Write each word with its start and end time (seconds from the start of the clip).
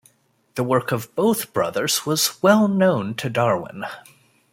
The 0.55 0.63
work 0.63 0.91
of 0.91 1.13
both 1.13 1.53
brothers 1.53 2.07
was 2.07 2.41
well 2.41 2.67
known 2.67 3.13
to 3.17 3.29
Darwin. 3.29 3.85